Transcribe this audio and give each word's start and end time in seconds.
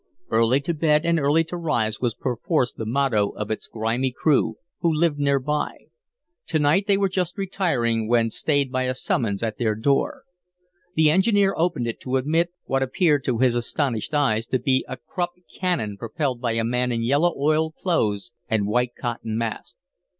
Early 0.31 0.59
to 0.61 0.73
bed 0.73 1.05
and 1.05 1.19
early 1.19 1.43
to 1.43 1.55
rise 1.55 2.01
was 2.01 2.15
perforce 2.15 2.73
the 2.73 2.87
motto 2.87 3.29
of 3.35 3.51
its 3.51 3.67
grimy 3.67 4.11
crew, 4.11 4.55
who 4.79 4.91
lived 4.91 5.19
near 5.19 5.39
by. 5.39 5.89
To 6.47 6.57
night 6.57 6.87
they 6.87 6.97
were 6.97 7.07
just 7.07 7.37
retiring 7.37 8.07
when 8.07 8.31
stayed 8.31 8.71
by 8.71 8.85
a 8.85 8.95
summons 8.95 9.43
at 9.43 9.59
their 9.59 9.75
door. 9.75 10.23
The 10.95 11.11
engineer 11.11 11.53
opened 11.55 11.85
it 11.87 11.99
to 11.99 12.15
admit 12.17 12.49
what 12.63 12.81
appeared 12.81 13.23
to 13.25 13.37
his 13.37 13.53
astonished 13.53 14.15
eyes 14.15 14.47
to 14.47 14.57
be 14.57 14.83
a 14.87 14.97
Krupp 14.97 15.33
cannon 15.59 15.97
propelled 15.97 16.41
by 16.41 16.53
a 16.53 16.63
man 16.63 16.91
in 16.91 17.03
yellow 17.03 17.35
oiled 17.37 17.75
clothes 17.75 18.31
and 18.49 18.65
white 18.65 18.95
cotton 18.99 19.37
mask. 19.37 19.75